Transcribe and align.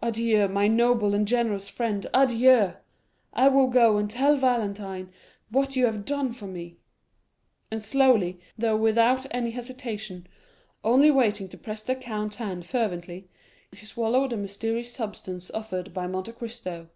Adieu, 0.00 0.46
my 0.46 0.68
noble 0.68 1.12
and 1.12 1.26
generous 1.26 1.68
friend, 1.68 2.06
adieu; 2.14 2.74
I 3.32 3.48
will 3.48 3.66
go 3.66 3.96
and 3.98 4.08
tell 4.08 4.36
Valentine 4.36 5.10
what 5.50 5.74
you 5.74 5.86
have 5.86 6.04
done 6.04 6.32
for 6.32 6.46
me." 6.46 6.76
And 7.68 7.82
slowly, 7.82 8.38
though 8.56 8.76
without 8.76 9.26
any 9.34 9.50
hesitation, 9.50 10.28
only 10.84 11.10
waiting 11.10 11.48
to 11.48 11.58
press 11.58 11.82
the 11.82 11.96
count's 11.96 12.36
hand 12.36 12.64
fervently, 12.64 13.28
he 13.72 13.84
swallowed 13.84 14.30
the 14.30 14.36
mysterious 14.36 14.92
substance 14.92 15.50
offered 15.50 15.92
by 15.92 16.06
Monte 16.06 16.30
Cristo. 16.30 16.86